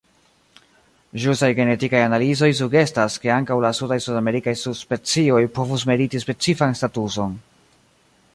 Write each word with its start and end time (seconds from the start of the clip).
Ĵusaj 1.25 1.49
genetikaj 1.59 2.01
analizoj 2.05 2.49
sugestas, 2.61 3.19
ke 3.25 3.33
ankaŭ 3.35 3.59
la 3.67 3.71
sudaj 3.81 3.99
sudamerikaj 4.07 4.57
subspecioj 4.63 5.45
povus 5.61 5.87
meriti 5.93 6.25
specifan 6.29 6.79
statuson. 6.83 7.39